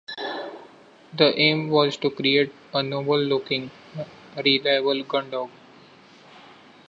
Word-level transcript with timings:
The 1.13 1.31
aim 1.37 1.69
was 1.69 1.95
to 1.97 2.09
create 2.09 2.51
a 2.73 2.81
noble-looking, 2.81 3.69
reliable 4.43 5.03
gun 5.03 5.29
dog. 5.29 5.51